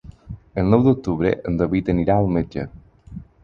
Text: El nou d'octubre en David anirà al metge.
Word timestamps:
El 0.61 0.71
nou 0.75 0.85
d'octubre 0.87 1.35
en 1.51 1.61
David 1.61 1.95
anirà 1.95 2.19
al 2.23 2.33
metge. 2.39 2.69